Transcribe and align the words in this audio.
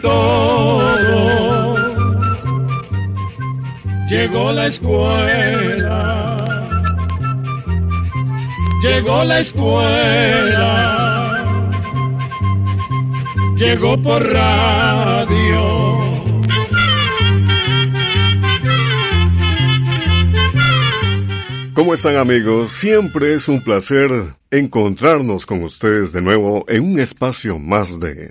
todo. 0.00 1.76
Llegó 4.08 4.52
la 4.52 4.68
escuela, 4.68 6.36
llegó 8.82 9.24
la 9.24 9.40
escuela, 9.40 10.64
llegó 13.56 14.02
por 14.02 14.22
radio. 14.24 15.88
¿Cómo 21.74 21.94
están 21.94 22.16
amigos? 22.16 22.72
Siempre 22.72 23.34
es 23.34 23.46
un 23.46 23.62
placer 23.62 24.10
encontrarnos 24.50 25.46
con 25.46 25.62
ustedes 25.62 26.12
de 26.12 26.22
nuevo 26.22 26.64
en 26.66 26.82
un 26.82 26.98
espacio 26.98 27.58
más 27.58 28.00
de... 28.00 28.30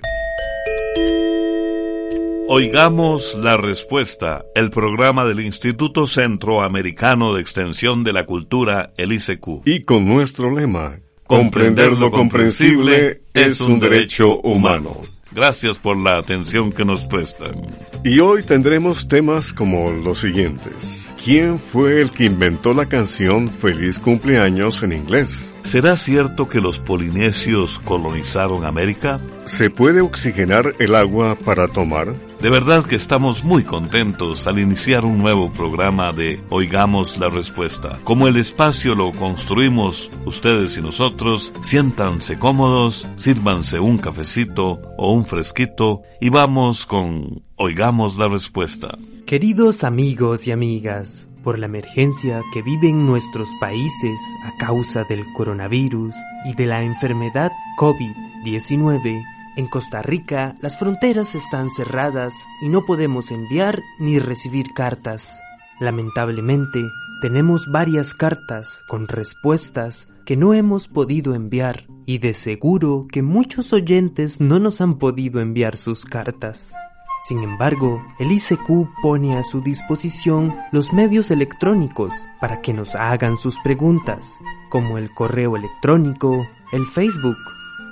Oigamos 2.50 3.36
la 3.38 3.58
respuesta, 3.58 4.42
el 4.54 4.70
programa 4.70 5.26
del 5.26 5.40
Instituto 5.40 6.06
Centroamericano 6.06 7.34
de 7.34 7.42
Extensión 7.42 8.04
de 8.04 8.14
la 8.14 8.24
Cultura, 8.24 8.94
el 8.96 9.12
ICQ. 9.12 9.66
Y 9.66 9.82
con 9.82 10.06
nuestro 10.06 10.50
lema, 10.50 10.98
comprender 11.26 11.92
lo 11.98 12.10
comprensible 12.10 13.20
es 13.34 13.60
un 13.60 13.78
derecho 13.80 14.40
humano. 14.40 14.96
Gracias 15.30 15.76
por 15.76 15.98
la 15.98 16.16
atención 16.16 16.72
que 16.72 16.86
nos 16.86 17.06
prestan. 17.06 17.54
Y 18.02 18.18
hoy 18.20 18.42
tendremos 18.42 19.08
temas 19.08 19.52
como 19.52 19.90
los 19.90 20.20
siguientes. 20.20 21.14
¿Quién 21.22 21.60
fue 21.60 22.00
el 22.00 22.10
que 22.10 22.24
inventó 22.24 22.72
la 22.72 22.88
canción 22.88 23.50
Feliz 23.50 23.98
cumpleaños 23.98 24.82
en 24.82 24.92
inglés? 24.92 25.47
¿Será 25.68 25.96
cierto 25.96 26.48
que 26.48 26.62
los 26.62 26.78
polinesios 26.78 27.78
colonizaron 27.80 28.64
América? 28.64 29.20
¿Se 29.44 29.68
puede 29.68 30.00
oxigenar 30.00 30.74
el 30.78 30.94
agua 30.94 31.34
para 31.34 31.68
tomar? 31.68 32.14
De 32.40 32.48
verdad 32.48 32.86
que 32.86 32.96
estamos 32.96 33.44
muy 33.44 33.64
contentos 33.64 34.46
al 34.46 34.58
iniciar 34.58 35.04
un 35.04 35.18
nuevo 35.18 35.52
programa 35.52 36.14
de 36.14 36.42
Oigamos 36.48 37.18
la 37.18 37.28
Respuesta. 37.28 37.98
Como 38.02 38.26
el 38.28 38.38
espacio 38.38 38.94
lo 38.94 39.12
construimos 39.12 40.10
ustedes 40.24 40.78
y 40.78 40.80
nosotros, 40.80 41.52
siéntanse 41.60 42.38
cómodos, 42.38 43.06
sírvanse 43.16 43.78
un 43.78 43.98
cafecito 43.98 44.80
o 44.96 45.12
un 45.12 45.26
fresquito 45.26 46.00
y 46.18 46.30
vamos 46.30 46.86
con 46.86 47.42
Oigamos 47.56 48.16
la 48.16 48.28
Respuesta. 48.28 48.96
Queridos 49.26 49.84
amigos 49.84 50.46
y 50.46 50.52
amigas, 50.52 51.27
por 51.42 51.58
la 51.58 51.66
emergencia 51.66 52.42
que 52.52 52.62
viven 52.62 53.06
nuestros 53.06 53.48
países 53.60 54.20
a 54.44 54.56
causa 54.56 55.04
del 55.04 55.24
coronavirus 55.32 56.14
y 56.44 56.54
de 56.54 56.66
la 56.66 56.82
enfermedad 56.82 57.52
COVID-19, 57.78 59.22
en 59.56 59.66
Costa 59.66 60.02
Rica 60.02 60.54
las 60.60 60.78
fronteras 60.78 61.34
están 61.34 61.68
cerradas 61.68 62.32
y 62.62 62.68
no 62.68 62.84
podemos 62.84 63.32
enviar 63.32 63.82
ni 63.98 64.18
recibir 64.18 64.72
cartas. 64.72 65.40
Lamentablemente, 65.80 66.80
tenemos 67.22 67.66
varias 67.70 68.14
cartas 68.14 68.82
con 68.86 69.08
respuestas 69.08 70.08
que 70.24 70.36
no 70.36 70.54
hemos 70.54 70.86
podido 70.86 71.34
enviar 71.34 71.86
y 72.06 72.18
de 72.18 72.34
seguro 72.34 73.06
que 73.10 73.22
muchos 73.22 73.72
oyentes 73.72 74.40
no 74.40 74.58
nos 74.58 74.80
han 74.80 74.98
podido 74.98 75.40
enviar 75.40 75.76
sus 75.76 76.04
cartas. 76.04 76.74
Sin 77.22 77.42
embargo, 77.42 78.02
el 78.18 78.30
ICQ 78.30 78.88
pone 79.02 79.36
a 79.36 79.42
su 79.42 79.60
disposición 79.60 80.56
los 80.72 80.92
medios 80.92 81.30
electrónicos 81.30 82.12
para 82.40 82.60
que 82.60 82.72
nos 82.72 82.94
hagan 82.94 83.38
sus 83.38 83.58
preguntas, 83.60 84.38
como 84.70 84.98
el 84.98 85.12
correo 85.12 85.56
electrónico, 85.56 86.46
el 86.72 86.86
Facebook, 86.86 87.36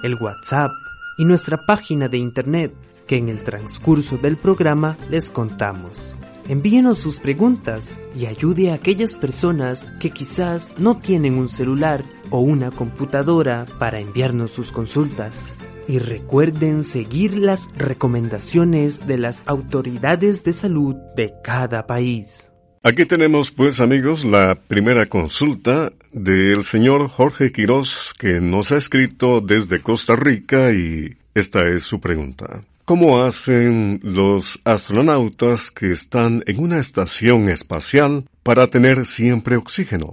el 0.05 0.15
WhatsApp 0.21 0.71
y 1.19 1.25
nuestra 1.25 1.59
página 1.67 2.09
de 2.09 2.19
Internet, 2.19 2.75
que 3.07 3.17
en 3.17 3.29
el 3.29 3.43
transcurso 3.43 4.17
del 4.17 4.37
programa 4.37 4.97
les 5.11 5.31
contamos. 5.31 6.17
Envíenos 6.49 6.99
sus 6.99 7.19
preguntas 7.19 7.99
y 8.15 8.27
ayude 8.27 8.71
a 8.71 8.75
aquellas 8.75 9.17
personas 9.17 9.91
que 9.99 10.11
quizás 10.11 10.77
no 10.79 10.99
tienen 10.99 11.35
un 11.39 11.49
celular 11.49 12.05
o 12.31 12.39
una 12.39 12.71
computadora 12.71 13.67
para 13.81 13.99
enviarnos 13.99 14.53
sus 14.53 14.71
consultas. 14.71 15.57
Y 15.89 15.99
recuerden 15.99 16.83
seguir 16.83 17.39
las 17.39 17.69
recomendaciones 17.77 19.07
de 19.07 19.19
las 19.19 19.43
autoridades 19.47 20.43
de 20.45 20.53
salud 20.53 20.97
de 21.15 21.35
cada 21.45 21.87
país. 21.87 22.51
Aquí 22.83 23.05
tenemos 23.05 23.51
pues 23.51 23.81
amigos 23.81 24.25
la 24.25 24.55
primera 24.55 25.07
consulta 25.07 25.93
del 26.13 26.63
señor 26.63 27.09
Jorge 27.09 27.51
Quirós 27.51 28.13
que 28.17 28.41
nos 28.41 28.71
ha 28.71 28.77
escrito 28.77 29.41
desde 29.41 29.83
Costa 29.83 30.15
Rica 30.15 30.73
y 30.73 31.17
esta 31.35 31.69
es 31.69 31.83
su 31.83 31.99
pregunta. 31.99 32.63
¿Cómo 32.85 33.25
hacen 33.25 33.99
los 34.05 34.61
astronautas 34.63 35.73
que 35.73 35.91
están 35.91 36.45
en 36.47 36.61
una 36.61 36.79
estación 36.79 37.49
espacial 37.49 38.27
para 38.45 38.69
tener 38.69 39.05
siempre 39.05 39.57
oxígeno? 39.57 40.13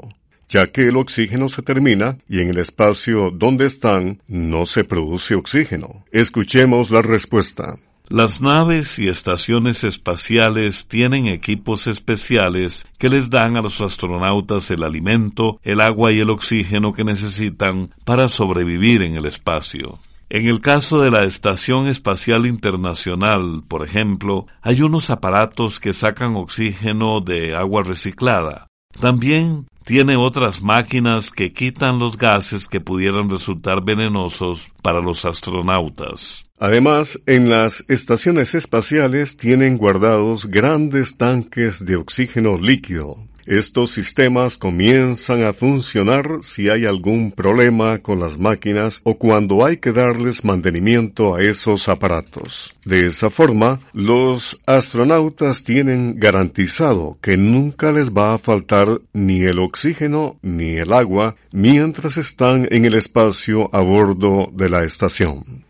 Ya 0.53 0.67
que 0.67 0.87
el 0.87 0.97
oxígeno 0.97 1.49
se 1.49 1.63
termina 1.63 2.19
y 2.29 2.41
en 2.41 2.49
el 2.49 2.59
espacio 2.59 3.31
donde 3.31 3.65
están 3.65 4.21
no 4.27 4.67
se 4.67 4.83
produce 4.83 5.33
oxígeno. 5.33 6.05
Escuchemos 6.11 6.91
la 6.91 7.01
respuesta. 7.01 7.77
Las 8.07 8.39
naves 8.39 8.99
y 8.99 9.07
estaciones 9.07 9.83
espaciales 9.83 10.87
tienen 10.87 11.25
equipos 11.25 11.87
especiales 11.87 12.85
que 12.99 13.09
les 13.09 13.31
dan 13.31 13.57
a 13.57 13.61
los 13.61 13.81
astronautas 13.81 14.69
el 14.69 14.83
alimento, 14.83 15.59
el 15.63 15.81
agua 15.81 16.11
y 16.11 16.19
el 16.19 16.29
oxígeno 16.29 16.93
que 16.93 17.03
necesitan 17.03 17.95
para 18.05 18.27
sobrevivir 18.27 19.01
en 19.01 19.15
el 19.15 19.25
espacio. 19.25 19.99
En 20.29 20.47
el 20.47 20.61
caso 20.61 21.01
de 21.01 21.09
la 21.09 21.23
Estación 21.23 21.87
Espacial 21.87 22.45
Internacional, 22.45 23.63
por 23.67 23.83
ejemplo, 23.83 24.45
hay 24.61 24.83
unos 24.83 25.09
aparatos 25.09 25.79
que 25.79 25.93
sacan 25.93 26.35
oxígeno 26.35 27.21
de 27.21 27.55
agua 27.55 27.81
reciclada. 27.83 28.67
También 28.99 29.67
tiene 29.83 30.15
otras 30.15 30.61
máquinas 30.61 31.29
que 31.29 31.51
quitan 31.51 31.99
los 31.99 32.17
gases 32.17 32.67
que 32.67 32.79
pudieran 32.79 33.29
resultar 33.29 33.83
venenosos 33.83 34.69
para 34.81 35.01
los 35.01 35.25
astronautas. 35.25 36.45
Además, 36.59 37.19
en 37.25 37.49
las 37.49 37.83
estaciones 37.89 38.55
espaciales 38.55 39.35
tienen 39.35 39.77
guardados 39.77 40.45
grandes 40.45 41.17
tanques 41.17 41.85
de 41.85 41.97
oxígeno 41.97 42.57
líquido. 42.57 43.17
Estos 43.45 43.91
sistemas 43.91 44.57
comienzan 44.57 45.43
a 45.43 45.53
funcionar 45.53 46.39
si 46.43 46.69
hay 46.69 46.85
algún 46.85 47.31
problema 47.31 47.99
con 47.99 48.19
las 48.19 48.37
máquinas 48.37 49.01
o 49.03 49.17
cuando 49.17 49.65
hay 49.65 49.77
que 49.77 49.91
darles 49.91 50.45
mantenimiento 50.45 51.35
a 51.35 51.41
esos 51.41 51.89
aparatos. 51.89 52.73
De 52.85 53.05
esa 53.07 53.29
forma, 53.29 53.79
los 53.91 54.59
astronautas 54.65 55.63
tienen 55.63 56.19
garantizado 56.19 57.17
que 57.21 57.35
nunca 57.35 57.91
les 57.91 58.11
va 58.11 58.33
a 58.33 58.37
faltar 58.37 59.01
ni 59.11 59.41
el 59.41 59.59
oxígeno 59.59 60.37
ni 60.41 60.77
el 60.77 60.93
agua 60.93 61.35
mientras 61.51 62.17
están 62.17 62.67
en 62.71 62.85
el 62.85 62.95
espacio 62.95 63.69
a 63.73 63.81
bordo 63.81 64.49
de 64.53 64.69
la 64.69 64.83
estación. 64.83 65.65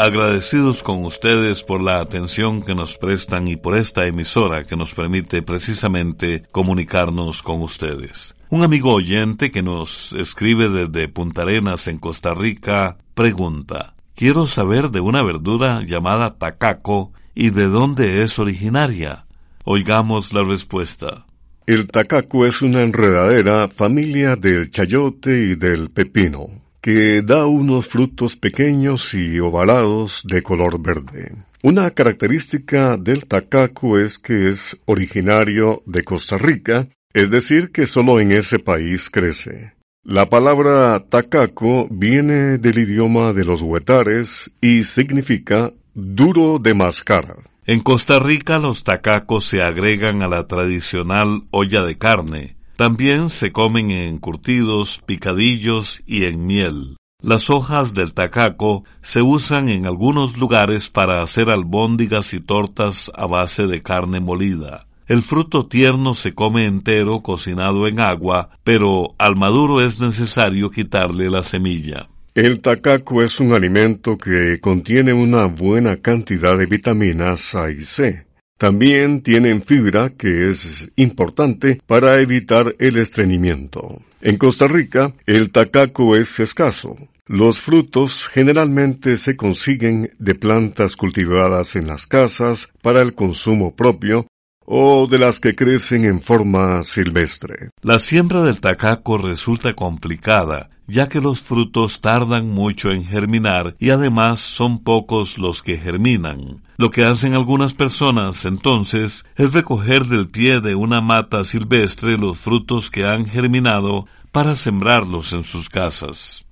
Agradecidos 0.00 0.82
con 0.82 1.04
ustedes 1.04 1.62
por 1.62 1.82
la 1.82 2.00
atención 2.00 2.62
que 2.62 2.74
nos 2.74 2.96
prestan 2.96 3.46
y 3.48 3.56
por 3.56 3.76
esta 3.76 4.06
emisora 4.06 4.64
que 4.64 4.74
nos 4.74 4.94
permite 4.94 5.42
precisamente 5.42 6.42
comunicarnos 6.52 7.42
con 7.42 7.60
ustedes. 7.60 8.34
Un 8.48 8.62
amigo 8.62 8.94
oyente 8.94 9.50
que 9.50 9.62
nos 9.62 10.14
escribe 10.14 10.70
desde 10.70 11.08
Punta 11.08 11.42
Arenas 11.42 11.86
en 11.86 11.98
Costa 11.98 12.32
Rica 12.32 12.96
pregunta, 13.12 13.94
quiero 14.14 14.46
saber 14.46 14.90
de 14.90 15.00
una 15.00 15.22
verdura 15.22 15.82
llamada 15.84 16.38
tacaco 16.38 17.12
y 17.34 17.50
de 17.50 17.66
dónde 17.66 18.22
es 18.22 18.38
originaria. 18.38 19.26
Oigamos 19.64 20.32
la 20.32 20.42
respuesta. 20.42 21.26
El 21.66 21.88
tacaco 21.88 22.46
es 22.46 22.62
una 22.62 22.80
enredadera 22.80 23.68
familia 23.68 24.34
del 24.36 24.70
chayote 24.70 25.42
y 25.42 25.56
del 25.56 25.90
pepino 25.90 26.59
que 26.80 27.22
da 27.22 27.46
unos 27.46 27.88
frutos 27.88 28.36
pequeños 28.36 29.14
y 29.14 29.38
ovalados 29.38 30.22
de 30.24 30.42
color 30.42 30.80
verde. 30.80 31.34
Una 31.62 31.90
característica 31.90 32.96
del 32.96 33.26
tacaco 33.26 33.98
es 33.98 34.18
que 34.18 34.48
es 34.48 34.76
originario 34.86 35.82
de 35.84 36.04
Costa 36.04 36.38
Rica, 36.38 36.88
es 37.12 37.30
decir, 37.30 37.70
que 37.70 37.86
solo 37.86 38.18
en 38.20 38.32
ese 38.32 38.58
país 38.58 39.10
crece. 39.10 39.74
La 40.02 40.30
palabra 40.30 41.04
tacaco 41.10 41.86
viene 41.90 42.56
del 42.56 42.78
idioma 42.78 43.34
de 43.34 43.44
los 43.44 43.60
huetares 43.60 44.50
y 44.62 44.84
significa 44.84 45.74
duro 45.92 46.58
de 46.58 46.72
mascar. 46.72 47.50
En 47.66 47.80
Costa 47.80 48.18
Rica 48.18 48.58
los 48.58 48.82
tacacos 48.82 49.44
se 49.44 49.62
agregan 49.62 50.22
a 50.22 50.28
la 50.28 50.46
tradicional 50.48 51.42
olla 51.50 51.82
de 51.82 51.98
carne, 51.98 52.56
también 52.80 53.28
se 53.28 53.52
comen 53.52 53.90
en 53.90 54.14
encurtidos, 54.14 55.02
picadillos 55.04 56.02
y 56.06 56.24
en 56.24 56.46
miel. 56.46 56.96
Las 57.22 57.50
hojas 57.50 57.92
del 57.92 58.14
tacaco 58.14 58.84
se 59.02 59.20
usan 59.20 59.68
en 59.68 59.84
algunos 59.84 60.38
lugares 60.38 60.88
para 60.88 61.22
hacer 61.22 61.50
albóndigas 61.50 62.32
y 62.32 62.40
tortas 62.40 63.12
a 63.14 63.26
base 63.26 63.66
de 63.66 63.82
carne 63.82 64.20
molida. 64.20 64.86
El 65.08 65.20
fruto 65.20 65.66
tierno 65.66 66.14
se 66.14 66.32
come 66.32 66.64
entero 66.64 67.20
cocinado 67.20 67.86
en 67.86 68.00
agua, 68.00 68.48
pero 68.64 69.14
al 69.18 69.36
maduro 69.36 69.84
es 69.84 70.00
necesario 70.00 70.70
quitarle 70.70 71.28
la 71.28 71.42
semilla. 71.42 72.08
El 72.34 72.60
tacaco 72.60 73.22
es 73.22 73.40
un 73.40 73.52
alimento 73.52 74.16
que 74.16 74.58
contiene 74.58 75.12
una 75.12 75.44
buena 75.44 75.96
cantidad 75.96 76.56
de 76.56 76.64
vitaminas 76.64 77.54
A 77.54 77.70
y 77.70 77.82
C. 77.82 78.29
También 78.60 79.22
tienen 79.22 79.62
fibra 79.62 80.10
que 80.10 80.50
es 80.50 80.92
importante 80.96 81.80
para 81.86 82.20
evitar 82.20 82.76
el 82.78 82.98
estreñimiento. 82.98 84.02
En 84.20 84.36
Costa 84.36 84.68
Rica, 84.68 85.14
el 85.24 85.50
tacaco 85.50 86.14
es 86.14 86.38
escaso. 86.40 86.94
Los 87.24 87.58
frutos 87.58 88.28
generalmente 88.28 89.16
se 89.16 89.34
consiguen 89.34 90.12
de 90.18 90.34
plantas 90.34 90.94
cultivadas 90.94 91.74
en 91.74 91.86
las 91.86 92.06
casas 92.06 92.70
para 92.82 93.00
el 93.00 93.14
consumo 93.14 93.74
propio 93.74 94.26
o 94.66 95.06
de 95.06 95.18
las 95.18 95.40
que 95.40 95.54
crecen 95.54 96.04
en 96.04 96.20
forma 96.20 96.82
silvestre. 96.82 97.70
La 97.80 97.98
siembra 97.98 98.42
del 98.42 98.60
tacaco 98.60 99.16
resulta 99.16 99.72
complicada, 99.72 100.68
ya 100.90 101.08
que 101.08 101.20
los 101.20 101.40
frutos 101.40 102.00
tardan 102.00 102.50
mucho 102.50 102.90
en 102.90 103.04
germinar 103.04 103.76
y 103.78 103.90
además 103.90 104.40
son 104.40 104.82
pocos 104.82 105.38
los 105.38 105.62
que 105.62 105.78
germinan. 105.78 106.62
Lo 106.76 106.90
que 106.90 107.04
hacen 107.04 107.34
algunas 107.34 107.74
personas 107.74 108.44
entonces 108.44 109.24
es 109.36 109.52
recoger 109.52 110.06
del 110.06 110.28
pie 110.28 110.60
de 110.60 110.74
una 110.74 111.00
mata 111.00 111.44
silvestre 111.44 112.18
los 112.18 112.38
frutos 112.38 112.90
que 112.90 113.04
han 113.04 113.26
germinado 113.26 114.06
para 114.32 114.56
sembrarlos 114.56 115.32
en 115.32 115.44
sus 115.44 115.68
casas. 115.68 116.44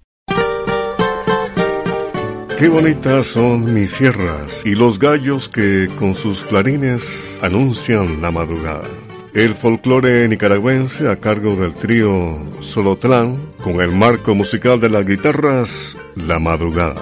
Qué 2.59 2.69
bonitas 2.69 3.29
son 3.29 3.73
mis 3.73 3.91
sierras 3.91 4.63
y 4.65 4.75
los 4.75 4.99
gallos 4.99 5.49
que 5.49 5.89
con 5.97 6.17
sus 6.17 6.43
clarines 6.43 7.39
anuncian 7.41 8.21
la 8.21 8.33
madrugada. 8.33 9.08
El 9.39 9.55
folclore 9.55 10.27
nicaragüense 10.27 11.09
a 11.09 11.21
cargo 11.21 11.55
del 11.55 11.73
trío 11.73 12.45
Solotlán, 12.59 13.53
con 13.63 13.81
el 13.81 13.93
marco 13.93 14.35
musical 14.35 14.81
de 14.81 14.89
las 14.89 15.07
guitarras, 15.07 15.97
La 16.17 16.41
Madrugada. 16.41 17.01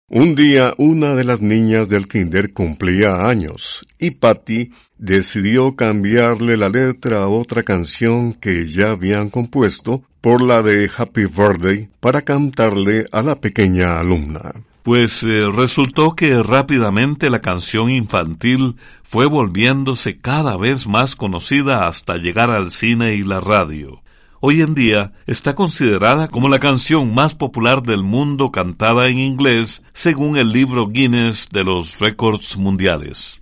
Un 0.09 0.35
día 0.35 0.73
una 0.77 1.15
de 1.15 1.23
las 1.23 1.41
niñas 1.41 1.87
del 1.87 2.09
kinder 2.09 2.51
cumplía 2.51 3.25
años 3.25 3.81
y 3.97 4.11
Patty 4.11 4.71
decidió 4.97 5.77
cambiarle 5.77 6.57
la 6.57 6.67
letra 6.67 7.23
a 7.23 7.29
otra 7.29 7.63
canción 7.63 8.33
que 8.33 8.65
ya 8.65 8.91
habían 8.91 9.29
compuesto 9.29 10.03
por 10.19 10.41
la 10.41 10.61
de 10.61 10.91
Happy 10.95 11.25
Birthday 11.25 11.89
para 12.01 12.21
cantarle 12.21 13.05
a 13.13 13.23
la 13.23 13.39
pequeña 13.39 13.97
alumna. 13.97 14.51
Pues 14.83 15.23
eh, 15.23 15.49
resultó 15.49 16.11
que 16.11 16.43
rápidamente 16.43 17.29
la 17.29 17.39
canción 17.39 17.89
infantil 17.89 18.75
fue 19.03 19.25
volviéndose 19.25 20.19
cada 20.19 20.57
vez 20.57 20.85
más 20.85 21.15
conocida 21.15 21.87
hasta 21.87 22.17
llegar 22.17 22.49
al 22.49 22.71
cine 22.71 23.15
y 23.15 23.23
la 23.23 23.39
radio 23.39 24.02
hoy 24.45 24.59
en 24.59 24.75
día 24.75 25.13
está 25.25 25.55
considerada 25.55 26.27
como 26.27 26.49
la 26.49 26.59
canción 26.59 27.15
más 27.15 27.33
popular 27.33 27.81
del 27.81 28.03
mundo 28.03 28.51
cantada 28.51 29.07
en 29.07 29.17
inglés 29.17 29.81
según 29.93 30.35
el 30.35 30.51
libro 30.51 30.89
Guinness 30.89 31.47
de 31.49 31.63
los 31.63 31.99
récords 31.99 32.57
mundiales. 32.57 33.41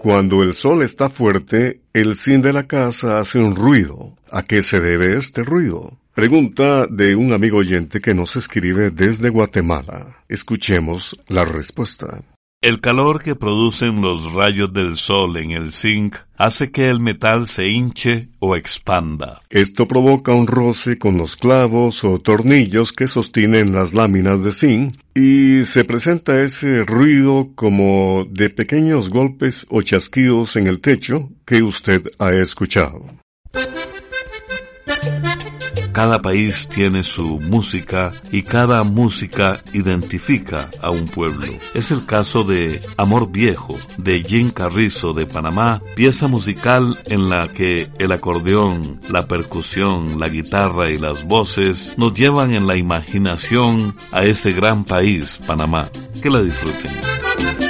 Cuando 0.00 0.44
el 0.44 0.52
sol 0.52 0.84
está 0.84 1.10
fuerte, 1.10 1.80
el 1.92 2.14
zinc 2.14 2.44
de 2.44 2.52
la 2.52 2.68
casa 2.68 3.18
hace 3.18 3.40
un 3.40 3.56
ruido. 3.56 4.14
¿A 4.30 4.44
qué 4.44 4.62
se 4.62 4.78
debe 4.78 5.16
este 5.16 5.42
ruido? 5.42 5.98
Pregunta 6.14 6.86
de 6.86 7.16
un 7.16 7.32
amigo 7.32 7.58
oyente 7.58 8.00
que 8.00 8.14
nos 8.14 8.36
escribe 8.36 8.92
desde 8.92 9.28
Guatemala. 9.28 10.22
Escuchemos 10.28 11.18
la 11.26 11.44
respuesta. 11.44 12.22
El 12.66 12.80
calor 12.80 13.22
que 13.22 13.36
producen 13.36 14.02
los 14.02 14.32
rayos 14.32 14.72
del 14.72 14.96
sol 14.96 15.36
en 15.36 15.52
el 15.52 15.72
zinc 15.72 16.16
hace 16.36 16.72
que 16.72 16.88
el 16.88 16.98
metal 16.98 17.46
se 17.46 17.68
hinche 17.68 18.30
o 18.40 18.56
expanda. 18.56 19.40
Esto 19.50 19.86
provoca 19.86 20.34
un 20.34 20.48
roce 20.48 20.98
con 20.98 21.16
los 21.16 21.36
clavos 21.36 22.02
o 22.02 22.18
tornillos 22.18 22.92
que 22.92 23.06
sostienen 23.06 23.72
las 23.72 23.94
láminas 23.94 24.42
de 24.42 24.50
zinc 24.50 24.96
y 25.14 25.64
se 25.64 25.84
presenta 25.84 26.42
ese 26.42 26.82
ruido 26.82 27.52
como 27.54 28.26
de 28.28 28.50
pequeños 28.50 29.10
golpes 29.10 29.64
o 29.70 29.82
chasquidos 29.82 30.56
en 30.56 30.66
el 30.66 30.80
techo 30.80 31.30
que 31.44 31.62
usted 31.62 32.02
ha 32.18 32.32
escuchado. 32.32 33.04
Cada 35.96 36.20
país 36.20 36.68
tiene 36.68 37.02
su 37.02 37.40
música 37.40 38.12
y 38.30 38.42
cada 38.42 38.84
música 38.84 39.62
identifica 39.72 40.68
a 40.82 40.90
un 40.90 41.06
pueblo. 41.06 41.46
Es 41.72 41.90
el 41.90 42.04
caso 42.04 42.44
de 42.44 42.82
Amor 42.98 43.32
Viejo 43.32 43.78
de 43.96 44.22
Jim 44.22 44.50
Carrizo 44.50 45.14
de 45.14 45.24
Panamá, 45.24 45.80
pieza 45.94 46.28
musical 46.28 46.98
en 47.06 47.30
la 47.30 47.48
que 47.48 47.88
el 47.98 48.12
acordeón, 48.12 49.00
la 49.08 49.26
percusión, 49.26 50.20
la 50.20 50.28
guitarra 50.28 50.90
y 50.90 50.98
las 50.98 51.24
voces 51.24 51.94
nos 51.96 52.12
llevan 52.12 52.52
en 52.52 52.66
la 52.66 52.76
imaginación 52.76 53.96
a 54.12 54.26
ese 54.26 54.52
gran 54.52 54.84
país, 54.84 55.40
Panamá. 55.46 55.88
Que 56.20 56.28
la 56.28 56.42
disfruten. 56.42 57.65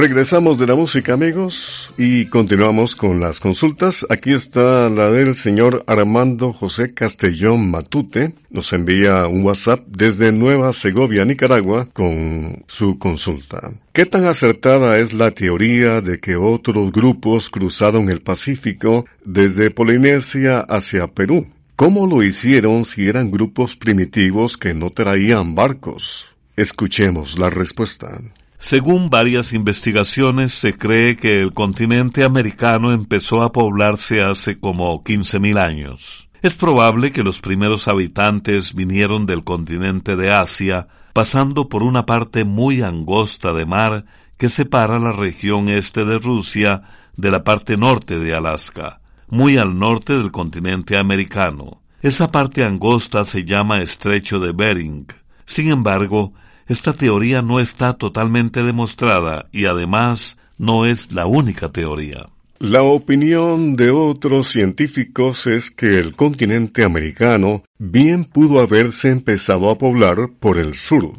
Regresamos 0.00 0.56
de 0.56 0.66
la 0.66 0.76
música, 0.76 1.12
amigos, 1.12 1.92
y 1.98 2.24
continuamos 2.24 2.96
con 2.96 3.20
las 3.20 3.38
consultas. 3.38 4.06
Aquí 4.08 4.32
está 4.32 4.88
la 4.88 5.08
del 5.08 5.34
señor 5.34 5.84
Armando 5.86 6.54
José 6.54 6.94
Castellón 6.94 7.70
Matute. 7.70 8.32
Nos 8.48 8.72
envía 8.72 9.26
un 9.26 9.42
WhatsApp 9.42 9.84
desde 9.86 10.32
Nueva 10.32 10.72
Segovia, 10.72 11.26
Nicaragua, 11.26 11.86
con 11.92 12.64
su 12.66 12.98
consulta. 12.98 13.72
¿Qué 13.92 14.06
tan 14.06 14.24
acertada 14.24 14.98
es 14.98 15.12
la 15.12 15.32
teoría 15.32 16.00
de 16.00 16.18
que 16.18 16.34
otros 16.34 16.92
grupos 16.92 17.50
cruzaron 17.50 18.08
el 18.08 18.22
Pacífico 18.22 19.04
desde 19.22 19.70
Polinesia 19.70 20.60
hacia 20.60 21.08
Perú? 21.08 21.46
¿Cómo 21.76 22.06
lo 22.06 22.22
hicieron 22.22 22.86
si 22.86 23.06
eran 23.06 23.30
grupos 23.30 23.76
primitivos 23.76 24.56
que 24.56 24.72
no 24.72 24.88
traían 24.88 25.54
barcos? 25.54 26.24
Escuchemos 26.56 27.38
la 27.38 27.50
respuesta. 27.50 28.18
Según 28.60 29.08
varias 29.08 29.54
investigaciones, 29.54 30.52
se 30.52 30.76
cree 30.76 31.16
que 31.16 31.40
el 31.40 31.54
continente 31.54 32.24
americano 32.24 32.92
empezó 32.92 33.42
a 33.42 33.52
poblarse 33.52 34.22
hace 34.22 34.60
como 34.60 35.02
15.000 35.02 35.58
años. 35.58 36.28
Es 36.42 36.54
probable 36.56 37.10
que 37.10 37.22
los 37.22 37.40
primeros 37.40 37.88
habitantes 37.88 38.74
vinieron 38.74 39.24
del 39.24 39.44
continente 39.44 40.14
de 40.14 40.30
Asia, 40.30 40.88
pasando 41.14 41.70
por 41.70 41.82
una 41.82 42.04
parte 42.04 42.44
muy 42.44 42.82
angosta 42.82 43.54
de 43.54 43.64
mar 43.64 44.04
que 44.36 44.50
separa 44.50 44.98
la 44.98 45.12
región 45.12 45.70
este 45.70 46.04
de 46.04 46.18
Rusia 46.18 46.82
de 47.16 47.30
la 47.30 47.42
parte 47.42 47.78
norte 47.78 48.18
de 48.18 48.34
Alaska, 48.34 49.00
muy 49.28 49.56
al 49.56 49.78
norte 49.78 50.12
del 50.12 50.30
continente 50.30 50.98
americano. 50.98 51.80
Esa 52.02 52.30
parte 52.30 52.62
angosta 52.64 53.24
se 53.24 53.44
llama 53.44 53.80
Estrecho 53.80 54.38
de 54.38 54.52
Bering. 54.52 55.06
Sin 55.46 55.68
embargo, 55.68 56.34
esta 56.70 56.92
teoría 56.92 57.42
no 57.42 57.58
está 57.58 57.94
totalmente 57.94 58.62
demostrada 58.62 59.46
y 59.50 59.64
además 59.64 60.38
no 60.56 60.86
es 60.86 61.10
la 61.10 61.26
única 61.26 61.70
teoría. 61.70 62.28
La 62.60 62.82
opinión 62.82 63.74
de 63.74 63.90
otros 63.90 64.50
científicos 64.50 65.48
es 65.48 65.72
que 65.72 65.98
el 65.98 66.14
continente 66.14 66.84
americano 66.84 67.64
bien 67.76 68.24
pudo 68.24 68.60
haberse 68.60 69.10
empezado 69.10 69.68
a 69.68 69.78
poblar 69.78 70.30
por 70.38 70.58
el 70.58 70.76
sur. 70.76 71.14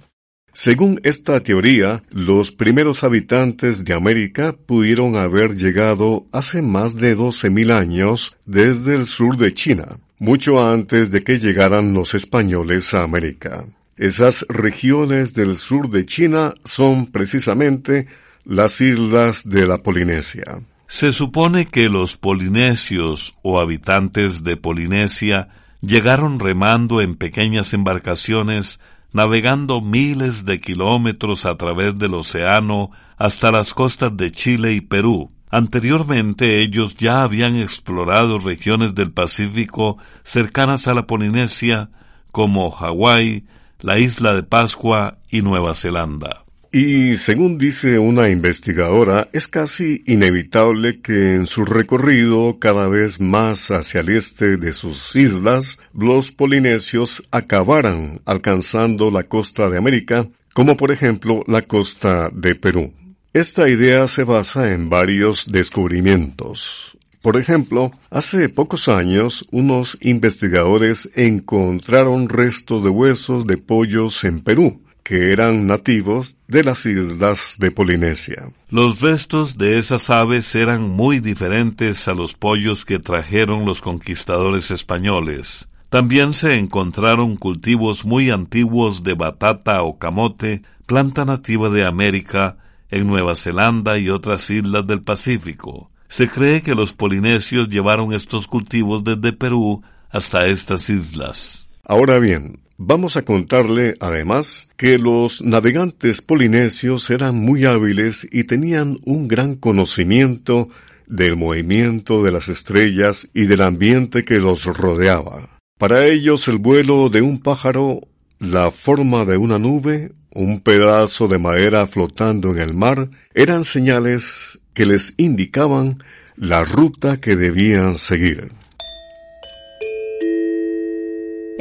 Según 0.53 1.01
esta 1.03 1.41
teoría, 1.41 2.01
los 2.11 2.53
primeros 2.53 3.03
habitantes 3.03 3.83
de 3.83 3.93
América 3.93 4.55
pudieron 4.65 5.17
haber 5.17 5.57
llegado 5.57 6.27
hace 6.31 6.61
más 6.61 6.95
de 6.95 7.17
12.000 7.17 7.73
años 7.73 8.37
desde 8.45 8.95
el 8.95 9.05
sur 9.05 9.35
de 9.35 9.53
China, 9.53 9.97
mucho 10.17 10.65
antes 10.65 11.11
de 11.11 11.25
que 11.25 11.39
llegaran 11.39 11.93
los 11.93 12.13
españoles 12.13 12.93
a 12.93 13.03
América. 13.03 13.65
Esas 13.97 14.45
regiones 14.49 15.33
del 15.33 15.55
sur 15.55 15.89
de 15.89 16.05
China 16.05 16.53
son 16.63 17.07
precisamente 17.07 18.07
las 18.45 18.81
islas 18.81 19.47
de 19.47 19.67
la 19.67 19.79
Polinesia. 19.79 20.61
Se 20.87 21.11
supone 21.11 21.67
que 21.67 21.89
los 21.89 22.17
polinesios 22.17 23.33
o 23.43 23.59
habitantes 23.59 24.43
de 24.43 24.57
Polinesia 24.57 25.49
llegaron 25.81 26.39
remando 26.39 27.01
en 27.01 27.15
pequeñas 27.15 27.73
embarcaciones, 27.73 28.79
navegando 29.13 29.81
miles 29.81 30.45
de 30.45 30.59
kilómetros 30.59 31.45
a 31.45 31.55
través 31.57 31.97
del 31.97 32.13
océano 32.13 32.91
hasta 33.17 33.51
las 33.51 33.73
costas 33.73 34.15
de 34.15 34.31
Chile 34.31 34.73
y 34.73 34.81
Perú. 34.81 35.31
Anteriormente 35.49 36.61
ellos 36.61 36.95
ya 36.95 37.23
habían 37.23 37.57
explorado 37.57 38.39
regiones 38.39 38.95
del 38.95 39.11
Pacífico 39.11 39.97
cercanas 40.23 40.87
a 40.87 40.93
la 40.93 41.07
Polinesia, 41.07 41.89
como 42.31 42.71
Hawái, 42.71 43.45
la 43.81 43.99
isla 43.99 44.33
de 44.33 44.43
Pascua 44.43 45.17
y 45.29 45.41
Nueva 45.41 45.73
Zelanda. 45.73 46.45
Y 46.73 47.17
según 47.17 47.57
dice 47.57 47.99
una 47.99 48.29
investigadora, 48.29 49.27
es 49.33 49.49
casi 49.49 50.03
inevitable 50.05 51.01
que 51.01 51.35
en 51.35 51.45
su 51.45 51.65
recorrido 51.65 52.59
cada 52.59 52.87
vez 52.87 53.19
más 53.19 53.71
hacia 53.71 53.99
el 53.99 54.09
este 54.09 54.55
de 54.55 54.71
sus 54.71 55.13
islas, 55.17 55.79
los 55.93 56.31
polinesios 56.31 57.23
acabaran 57.29 58.21
alcanzando 58.23 59.11
la 59.11 59.23
costa 59.23 59.69
de 59.69 59.79
América, 59.79 60.29
como 60.53 60.77
por 60.77 60.93
ejemplo 60.93 61.43
la 61.45 61.63
costa 61.63 62.29
de 62.33 62.55
Perú. 62.55 62.93
Esta 63.33 63.67
idea 63.67 64.07
se 64.07 64.23
basa 64.23 64.71
en 64.71 64.89
varios 64.89 65.51
descubrimientos. 65.51 66.97
Por 67.21 67.37
ejemplo, 67.37 67.91
hace 68.09 68.49
pocos 68.49 68.87
años 68.87 69.45
unos 69.51 69.97
investigadores 70.01 71.09
encontraron 71.15 72.29
restos 72.29 72.83
de 72.83 72.89
huesos 72.89 73.45
de 73.45 73.57
pollos 73.57 74.23
en 74.23 74.41
Perú, 74.41 74.81
que 75.03 75.31
eran 75.31 75.67
nativos 75.67 76.37
de 76.47 76.63
las 76.63 76.83
islas 76.87 77.57
de 77.59 77.69
Polinesia. 77.69 78.49
Los 78.69 79.01
restos 79.01 79.59
de 79.59 79.77
esas 79.77 80.09
aves 80.09 80.55
eran 80.55 80.81
muy 80.81 81.19
diferentes 81.19 82.07
a 82.07 82.15
los 82.15 82.33
pollos 82.33 82.85
que 82.85 82.97
trajeron 82.97 83.65
los 83.65 83.81
conquistadores 83.81 84.71
españoles. 84.71 85.67
También 85.89 86.33
se 86.33 86.57
encontraron 86.57 87.35
cultivos 87.35 88.03
muy 88.03 88.31
antiguos 88.31 89.03
de 89.03 89.13
batata 89.13 89.83
o 89.83 89.99
camote, 89.99 90.63
planta 90.87 91.23
nativa 91.25 91.69
de 91.69 91.85
América, 91.85 92.57
en 92.89 93.05
Nueva 93.05 93.35
Zelanda 93.35 93.99
y 93.99 94.09
otras 94.09 94.49
islas 94.49 94.87
del 94.87 95.03
Pacífico. 95.03 95.90
Se 96.11 96.27
cree 96.27 96.61
que 96.61 96.75
los 96.75 96.91
polinesios 96.91 97.69
llevaron 97.69 98.11
estos 98.11 98.45
cultivos 98.45 99.05
desde 99.05 99.31
Perú 99.31 99.81
hasta 100.09 100.45
estas 100.45 100.89
islas. 100.89 101.69
Ahora 101.85 102.19
bien, 102.19 102.59
vamos 102.77 103.15
a 103.15 103.21
contarle 103.21 103.93
además 104.01 104.67
que 104.75 104.97
los 104.97 105.41
navegantes 105.41 106.21
polinesios 106.21 107.09
eran 107.11 107.37
muy 107.37 107.63
hábiles 107.63 108.27
y 108.29 108.43
tenían 108.43 108.97
un 109.05 109.29
gran 109.29 109.55
conocimiento 109.55 110.67
del 111.07 111.37
movimiento 111.37 112.23
de 112.23 112.33
las 112.33 112.49
estrellas 112.49 113.29
y 113.33 113.45
del 113.45 113.61
ambiente 113.61 114.25
que 114.25 114.41
los 114.41 114.65
rodeaba. 114.65 115.47
Para 115.77 116.07
ellos 116.07 116.49
el 116.49 116.57
vuelo 116.57 117.07
de 117.07 117.21
un 117.21 117.39
pájaro, 117.39 118.01
la 118.37 118.71
forma 118.71 119.23
de 119.23 119.37
una 119.37 119.57
nube, 119.57 120.11
un 120.29 120.59
pedazo 120.59 121.29
de 121.29 121.37
madera 121.37 121.87
flotando 121.87 122.51
en 122.51 122.57
el 122.57 122.73
mar, 122.73 123.09
eran 123.33 123.63
señales 123.63 124.60
que 124.73 124.85
les 124.85 125.13
indicaban 125.17 126.03
la 126.35 126.63
ruta 126.63 127.17
que 127.17 127.35
debían 127.35 127.97
seguir. 127.97 128.51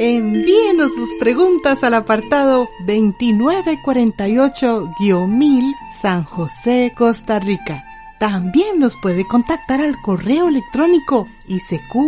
Envíenos 0.03 0.91
sus 0.93 1.13
preguntas 1.19 1.83
al 1.83 1.93
apartado 1.93 2.67
2948-1000 2.87 5.75
San 6.01 6.23
José, 6.23 6.91
Costa 6.97 7.39
Rica. 7.39 7.85
También 8.19 8.79
nos 8.79 8.97
puede 8.97 9.27
contactar 9.27 9.79
al 9.81 10.01
correo 10.01 10.47
electrónico 10.47 11.27
isq.org 11.47 12.07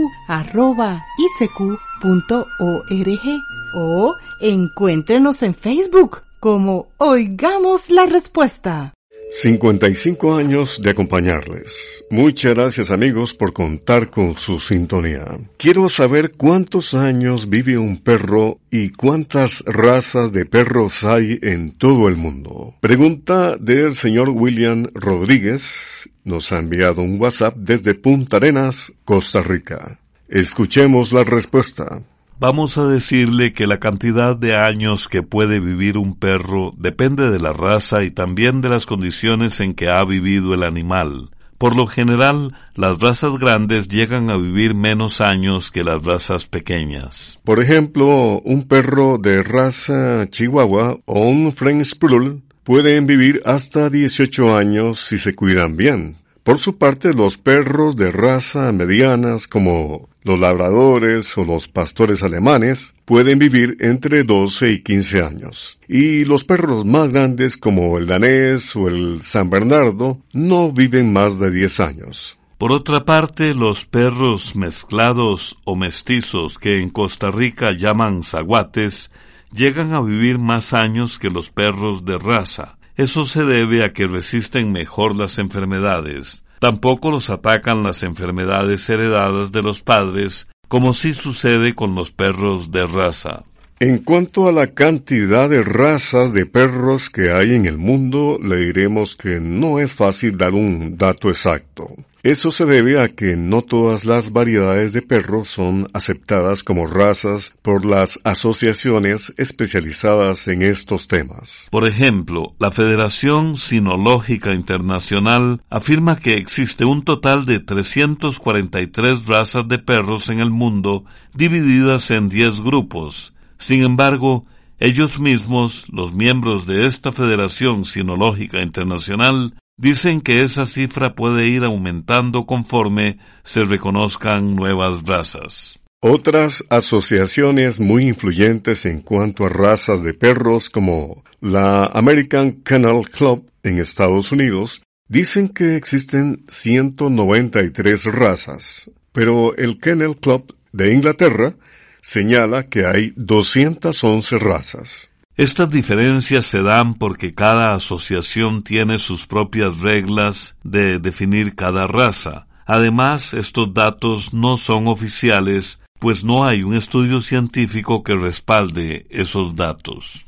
o 3.75 4.15
encuéntrenos 4.41 5.43
en 5.43 5.53
Facebook 5.53 6.23
como 6.39 6.87
Oigamos 6.97 7.91
la 7.91 8.07
Respuesta. 8.07 8.95
55 9.41 10.35
años 10.35 10.79
de 10.79 10.91
acompañarles. 10.91 12.05
Muchas 12.11 12.53
gracias 12.53 12.91
amigos 12.91 13.33
por 13.33 13.51
contar 13.51 14.11
con 14.11 14.37
su 14.37 14.59
sintonía. 14.59 15.25
Quiero 15.57 15.89
saber 15.89 16.33
cuántos 16.37 16.93
años 16.93 17.49
vive 17.49 17.79
un 17.79 17.97
perro 17.97 18.59
y 18.69 18.91
cuántas 18.91 19.63
razas 19.65 20.31
de 20.33 20.45
perros 20.45 21.03
hay 21.03 21.39
en 21.41 21.71
todo 21.71 22.09
el 22.09 22.15
mundo. 22.15 22.75
Pregunta 22.79 23.57
del 23.57 23.95
señor 23.95 24.29
William 24.29 24.87
Rodríguez. 24.93 26.07
Nos 26.23 26.51
ha 26.51 26.59
enviado 26.59 27.01
un 27.01 27.19
WhatsApp 27.19 27.55
desde 27.57 27.95
Punta 27.95 28.37
Arenas, 28.37 28.93
Costa 29.03 29.41
Rica. 29.41 29.99
Escuchemos 30.29 31.11
la 31.11 31.23
respuesta. 31.23 32.03
Vamos 32.43 32.77
a 32.77 32.85
decirle 32.85 33.53
que 33.53 33.67
la 33.67 33.79
cantidad 33.79 34.35
de 34.35 34.53
años 34.53 35.07
que 35.07 35.23
puede 35.23 35.61
vivir 35.61 35.97
un 35.97 36.13
perro 36.13 36.73
depende 36.77 37.31
de 37.31 37.39
la 37.39 37.53
raza 37.53 38.03
y 38.03 38.11
también 38.11 38.59
de 38.59 38.67
las 38.67 38.85
condiciones 38.85 39.61
en 39.61 39.73
que 39.73 39.87
ha 39.87 40.03
vivido 40.03 40.53
el 40.53 40.63
animal. 40.63 41.29
Por 41.57 41.73
lo 41.73 41.87
general, 41.87 42.53
las 42.75 42.99
razas 42.99 43.37
grandes 43.39 43.87
llegan 43.87 44.29
a 44.29 44.35
vivir 44.35 44.75
menos 44.75 45.21
años 45.21 45.71
que 45.71 45.85
las 45.85 46.03
razas 46.03 46.45
pequeñas. 46.45 47.39
Por 47.45 47.63
ejemplo, 47.63 48.41
un 48.41 48.67
perro 48.67 49.17
de 49.17 49.41
raza 49.41 50.27
chihuahua 50.29 50.97
o 51.05 51.21
un 51.21 51.53
French 51.53 51.97
Poodle 51.97 52.41
pueden 52.65 53.07
vivir 53.07 53.41
hasta 53.45 53.89
18 53.89 54.57
años 54.57 54.99
si 54.99 55.17
se 55.17 55.33
cuidan 55.33 55.77
bien. 55.77 56.17
Por 56.43 56.59
su 56.59 56.77
parte, 56.77 57.13
los 57.13 57.37
perros 57.37 57.95
de 57.95 58.11
raza 58.11 58.71
medianas 58.73 59.47
como 59.47 60.09
los 60.23 60.37
labradores 60.37 61.37
o 61.37 61.45
los 61.45 61.69
pastores 61.69 62.21
alemanes 62.21 62.93
pueden 63.05 63.39
vivir 63.39 63.77
entre 63.79 64.23
12 64.23 64.71
y 64.71 64.83
15 64.83 65.23
años. 65.23 65.79
Y 65.87 66.25
los 66.25 66.43
perros 66.43 66.85
más 66.85 67.13
grandes 67.13 67.55
como 67.55 67.97
el 67.97 68.07
danés 68.07 68.75
o 68.75 68.89
el 68.89 69.21
San 69.21 69.49
Bernardo 69.49 70.19
no 70.33 70.69
viven 70.71 71.13
más 71.13 71.39
de 71.39 71.49
10 71.49 71.79
años. 71.79 72.37
Por 72.57 72.73
otra 72.73 73.05
parte, 73.05 73.53
los 73.53 73.85
perros 73.85 74.53
mezclados 74.53 75.57
o 75.63 75.77
mestizos 75.77 76.57
que 76.57 76.81
en 76.81 76.89
Costa 76.89 77.31
Rica 77.31 77.71
llaman 77.71 78.21
zaguates 78.23 79.11
llegan 79.53 79.93
a 79.93 80.01
vivir 80.01 80.39
más 80.39 80.73
años 80.73 81.19
que 81.19 81.29
los 81.29 81.51
perros 81.51 82.03
de 82.03 82.17
raza. 82.17 82.77
Eso 82.95 83.25
se 83.25 83.43
debe 83.43 83.83
a 83.83 83.93
que 83.93 84.07
resisten 84.07 84.71
mejor 84.71 85.15
las 85.15 85.39
enfermedades. 85.39 86.43
Tampoco 86.59 87.11
los 87.11 87.29
atacan 87.29 87.83
las 87.83 88.03
enfermedades 88.03 88.87
heredadas 88.89 89.51
de 89.51 89.61
los 89.61 89.81
padres, 89.81 90.47
como 90.67 90.93
sí 90.93 91.13
sucede 91.13 91.75
con 91.75 91.95
los 91.95 92.11
perros 92.11 92.71
de 92.71 92.85
raza. 92.85 93.43
En 93.83 93.97
cuanto 93.97 94.47
a 94.47 94.53
la 94.53 94.67
cantidad 94.67 95.49
de 95.49 95.61
razas 95.61 96.31
de 96.31 96.45
perros 96.45 97.09
que 97.09 97.33
hay 97.33 97.53
en 97.53 97.65
el 97.65 97.77
mundo, 97.77 98.39
le 98.41 98.55
diremos 98.55 99.17
que 99.17 99.41
no 99.41 99.77
es 99.77 99.93
fácil 99.93 100.37
dar 100.37 100.53
un 100.53 100.97
dato 100.97 101.27
exacto. 101.27 101.93
Eso 102.23 102.51
se 102.51 102.63
debe 102.63 103.01
a 103.01 103.09
que 103.09 103.35
no 103.35 103.61
todas 103.61 104.05
las 104.05 104.31
variedades 104.31 104.93
de 104.93 105.01
perros 105.01 105.49
son 105.49 105.89
aceptadas 105.91 106.63
como 106.63 106.87
razas 106.87 107.53
por 107.61 107.83
las 107.83 108.21
asociaciones 108.23 109.33
especializadas 109.35 110.47
en 110.47 110.61
estos 110.61 111.09
temas. 111.09 111.67
Por 111.69 111.85
ejemplo, 111.85 112.55
la 112.59 112.71
Federación 112.71 113.57
Sinológica 113.57 114.53
Internacional 114.53 115.61
afirma 115.69 116.15
que 116.15 116.37
existe 116.37 116.85
un 116.85 117.03
total 117.03 117.45
de 117.45 117.59
343 117.59 119.27
razas 119.27 119.67
de 119.67 119.79
perros 119.79 120.29
en 120.29 120.39
el 120.39 120.51
mundo 120.51 121.03
divididas 121.33 122.11
en 122.11 122.29
10 122.29 122.61
grupos. 122.61 123.32
Sin 123.63 123.83
embargo, 123.83 124.45
ellos 124.79 125.19
mismos, 125.19 125.85
los 125.89 126.13
miembros 126.13 126.65
de 126.65 126.87
esta 126.87 127.11
Federación 127.11 127.85
Sinológica 127.85 128.61
Internacional, 128.61 129.53
Dicen 129.77 130.21
que 130.21 130.43
esa 130.43 130.65
cifra 130.65 131.15
puede 131.15 131.47
ir 131.47 131.63
aumentando 131.63 132.45
conforme 132.45 133.17
se 133.43 133.65
reconozcan 133.65 134.55
nuevas 134.55 135.03
razas. 135.03 135.79
Otras 135.99 136.63
asociaciones 136.69 137.79
muy 137.79 138.07
influyentes 138.07 138.85
en 138.85 139.01
cuanto 139.01 139.45
a 139.45 139.49
razas 139.49 140.03
de 140.03 140.13
perros 140.13 140.69
como 140.69 141.23
la 141.41 141.85
American 141.85 142.61
Kennel 142.63 143.09
Club 143.09 143.49
en 143.63 143.79
Estados 143.79 144.31
Unidos 144.31 144.83
dicen 145.07 145.49
que 145.49 145.75
existen 145.75 146.43
193 146.49 148.05
razas, 148.05 148.91
pero 149.11 149.55
el 149.55 149.79
Kennel 149.79 150.17
Club 150.17 150.55
de 150.71 150.93
Inglaterra 150.93 151.55
señala 152.03 152.67
que 152.67 152.85
hay 152.85 153.13
211 153.15 154.37
razas. 154.37 155.09
Estas 155.35 155.71
diferencias 155.71 156.45
se 156.45 156.61
dan 156.61 156.93
porque 156.93 157.33
cada 157.33 157.73
asociación 157.73 158.61
tiene 158.61 158.99
sus 158.99 159.25
propias 159.25 159.79
reglas 159.79 160.55
de 160.63 160.99
definir 160.99 161.55
cada 161.55 161.87
raza. 161.87 162.45
Además, 162.67 163.33
estos 163.33 163.73
datos 163.73 164.33
no 164.33 164.57
son 164.57 164.87
oficiales, 164.87 165.79
pues 165.97 166.23
no 166.23 166.45
hay 166.45 166.61
un 166.61 166.75
estudio 166.75 167.19
científico 167.21 168.03
que 168.03 168.15
respalde 168.15 169.07
esos 169.09 169.55
datos. 169.55 170.25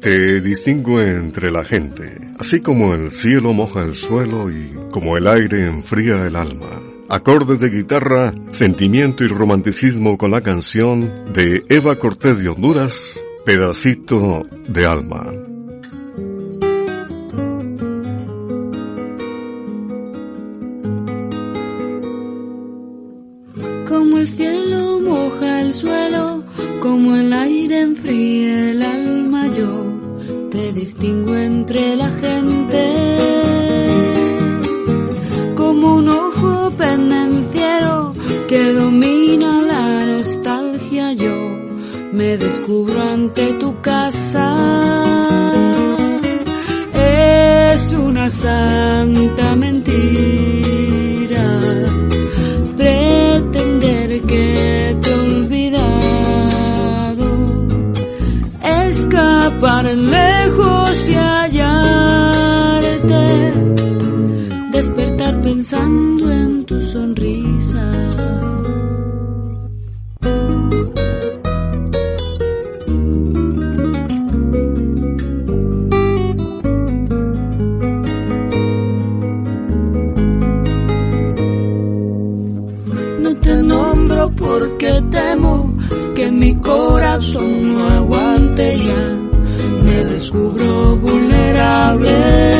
Te 0.00 0.40
distingo 0.40 1.00
entre 1.00 1.50
la 1.50 1.64
gente, 1.64 2.30
así 2.38 2.60
como 2.60 2.94
el 2.94 3.10
cielo 3.10 3.52
moja 3.54 3.82
el 3.82 3.94
suelo 3.94 4.50
y 4.50 4.72
como 4.90 5.16
el 5.16 5.26
aire 5.26 5.66
enfría 5.66 6.26
el 6.26 6.36
alma 6.36 6.85
acordes 7.08 7.60
de 7.60 7.70
guitarra, 7.70 8.34
sentimiento 8.52 9.24
y 9.24 9.28
romanticismo 9.28 10.18
con 10.18 10.30
la 10.30 10.40
canción 10.40 11.32
de 11.32 11.64
Eva 11.68 11.96
Cortés 11.96 12.42
de 12.42 12.48
Honduras, 12.48 13.18
Pedacito 13.44 14.46
de 14.68 14.86
Alma. 14.86 15.45
Que 54.20 54.96
te 55.02 55.10
he 55.10 55.14
olvidado, 55.14 55.66
escapar 58.88 59.84
lejos 59.84 61.08
y 61.08 61.14
hallarte. 61.14 61.66
Despertar 64.72 65.40
pensando 65.42 66.30
en 66.30 66.35
corazón 86.62 87.68
no 87.68 87.88
aguante 87.88 88.76
ya. 88.76 89.82
Me 89.82 90.04
descubro 90.04 90.96
vulnerable 90.96 92.56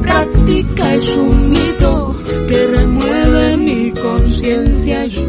práctica 0.00 0.94
es 0.94 1.16
un 1.16 1.50
mito 1.50 2.14
que 2.48 2.66
remueve 2.66 3.56
mi 3.58 3.90
conciencia. 3.92 5.06
Yo 5.06 5.22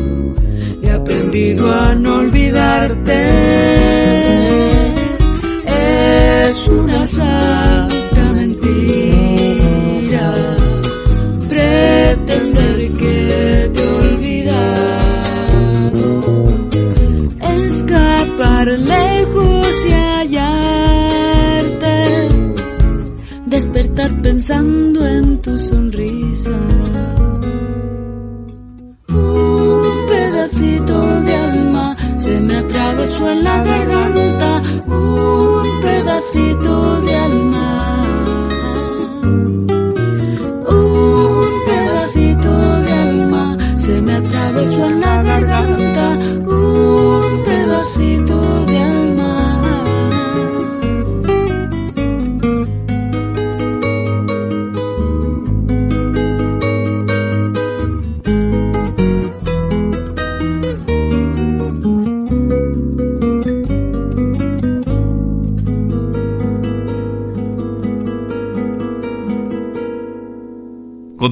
he 0.81 0.91
aprendido 0.91 1.71
a 1.71 1.95
no 1.95 2.19
olvidarte. 2.19 3.86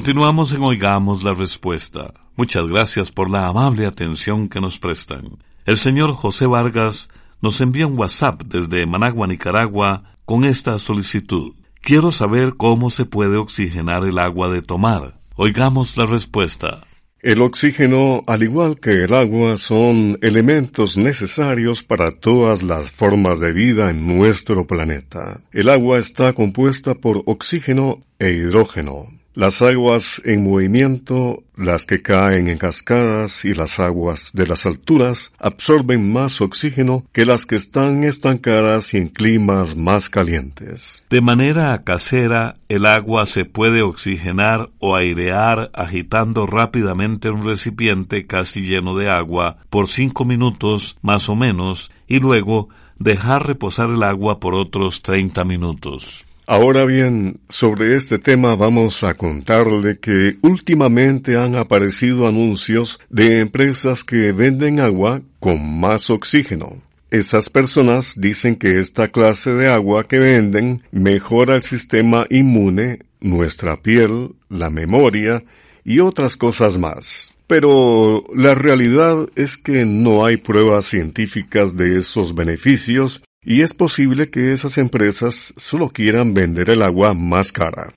Continuamos 0.06 0.52
en 0.52 0.62
Oigamos 0.62 1.24
la 1.24 1.34
Respuesta. 1.34 2.14
Muchas 2.36 2.64
gracias 2.68 3.10
por 3.10 3.28
la 3.28 3.48
amable 3.48 3.86
atención 3.86 4.48
que 4.48 4.60
nos 4.60 4.78
prestan. 4.78 5.38
El 5.64 5.76
señor 5.76 6.12
José 6.12 6.46
Vargas 6.46 7.08
nos 7.42 7.60
envía 7.60 7.88
un 7.88 7.98
WhatsApp 7.98 8.40
desde 8.44 8.86
Managua, 8.86 9.26
Nicaragua, 9.26 10.14
con 10.24 10.44
esta 10.44 10.78
solicitud. 10.78 11.54
Quiero 11.80 12.12
saber 12.12 12.54
cómo 12.56 12.88
se 12.88 13.04
puede 13.04 13.36
oxigenar 13.36 14.04
el 14.04 14.20
agua 14.20 14.48
de 14.48 14.62
tomar. 14.62 15.18
Oigamos 15.34 15.96
la 15.96 16.06
respuesta. 16.06 16.82
El 17.20 17.42
oxígeno, 17.42 18.22
al 18.28 18.44
igual 18.44 18.78
que 18.78 18.92
el 19.02 19.12
agua, 19.12 19.58
son 19.58 20.20
elementos 20.22 20.96
necesarios 20.96 21.82
para 21.82 22.12
todas 22.20 22.62
las 22.62 22.92
formas 22.92 23.40
de 23.40 23.52
vida 23.52 23.90
en 23.90 24.06
nuestro 24.06 24.68
planeta. 24.68 25.40
El 25.50 25.68
agua 25.68 25.98
está 25.98 26.32
compuesta 26.32 26.94
por 26.94 27.24
oxígeno 27.26 28.04
e 28.20 28.30
hidrógeno. 28.30 29.15
Las 29.36 29.60
aguas 29.60 30.22
en 30.24 30.44
movimiento, 30.44 31.44
las 31.56 31.84
que 31.84 32.00
caen 32.00 32.48
en 32.48 32.56
cascadas 32.56 33.44
y 33.44 33.52
las 33.52 33.78
aguas 33.78 34.30
de 34.32 34.46
las 34.46 34.64
alturas 34.64 35.30
absorben 35.38 36.10
más 36.10 36.40
oxígeno 36.40 37.04
que 37.12 37.26
las 37.26 37.44
que 37.44 37.56
están 37.56 38.02
estancadas 38.04 38.94
y 38.94 38.96
en 38.96 39.08
climas 39.08 39.76
más 39.76 40.08
calientes. 40.08 41.04
De 41.10 41.20
manera 41.20 41.82
casera, 41.84 42.54
el 42.70 42.86
agua 42.86 43.26
se 43.26 43.44
puede 43.44 43.82
oxigenar 43.82 44.70
o 44.78 44.96
airear 44.96 45.70
agitando 45.74 46.46
rápidamente 46.46 47.28
un 47.28 47.44
recipiente 47.44 48.26
casi 48.26 48.62
lleno 48.62 48.96
de 48.96 49.10
agua 49.10 49.58
por 49.68 49.88
cinco 49.88 50.24
minutos 50.24 50.96
más 51.02 51.28
o 51.28 51.36
menos 51.36 51.92
y 52.08 52.20
luego 52.20 52.70
dejar 52.98 53.46
reposar 53.46 53.90
el 53.90 54.02
agua 54.02 54.40
por 54.40 54.54
otros 54.54 55.02
treinta 55.02 55.44
minutos. 55.44 56.25
Ahora 56.48 56.84
bien, 56.84 57.40
sobre 57.48 57.96
este 57.96 58.20
tema 58.20 58.54
vamos 58.54 59.02
a 59.02 59.14
contarle 59.14 59.98
que 59.98 60.36
últimamente 60.42 61.36
han 61.36 61.56
aparecido 61.56 62.28
anuncios 62.28 63.00
de 63.10 63.40
empresas 63.40 64.04
que 64.04 64.30
venden 64.30 64.78
agua 64.78 65.22
con 65.40 65.80
más 65.80 66.08
oxígeno. 66.08 66.80
Esas 67.10 67.50
personas 67.50 68.14
dicen 68.16 68.54
que 68.54 68.78
esta 68.78 69.08
clase 69.08 69.54
de 69.54 69.66
agua 69.66 70.06
que 70.06 70.20
venden 70.20 70.84
mejora 70.92 71.56
el 71.56 71.62
sistema 71.62 72.26
inmune, 72.30 73.00
nuestra 73.20 73.82
piel, 73.82 74.36
la 74.48 74.70
memoria 74.70 75.42
y 75.82 75.98
otras 75.98 76.36
cosas 76.36 76.78
más. 76.78 77.34
Pero 77.48 78.22
la 78.32 78.54
realidad 78.54 79.28
es 79.34 79.56
que 79.56 79.84
no 79.84 80.24
hay 80.24 80.36
pruebas 80.36 80.84
científicas 80.86 81.76
de 81.76 81.98
esos 81.98 82.36
beneficios 82.36 83.22
y 83.46 83.62
es 83.62 83.74
posible 83.74 84.28
que 84.28 84.52
esas 84.52 84.76
empresas 84.76 85.54
solo 85.56 85.88
quieran 85.88 86.34
vender 86.34 86.68
el 86.68 86.82
agua 86.82 87.14
más 87.14 87.52
cara. 87.52 87.94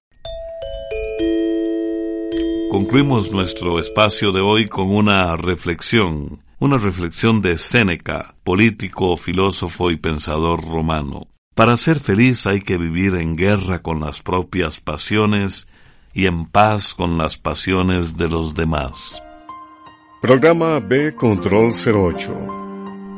Concluimos 2.69 3.31
nuestro 3.31 3.79
espacio 3.79 4.31
de 4.31 4.41
hoy 4.41 4.67
con 4.67 4.91
una 4.91 5.35
reflexión, 5.37 6.43
una 6.59 6.77
reflexión 6.77 7.41
de 7.41 7.57
Séneca, 7.57 8.35
político, 8.43 9.17
filósofo 9.17 9.89
y 9.89 9.97
pensador 9.97 10.63
romano. 10.63 11.27
Para 11.55 11.75
ser 11.77 11.99
feliz 11.99 12.45
hay 12.45 12.61
que 12.61 12.77
vivir 12.77 13.15
en 13.15 13.35
guerra 13.35 13.79
con 13.79 14.01
las 14.01 14.21
propias 14.21 14.79
pasiones 14.79 15.67
y 16.13 16.27
en 16.27 16.45
paz 16.45 16.93
con 16.93 17.17
las 17.17 17.39
pasiones 17.39 18.17
de 18.17 18.29
los 18.29 18.53
demás. 18.53 19.19
Programa 20.21 20.79
B 20.79 21.15
Control 21.15 21.73
08 21.73 22.58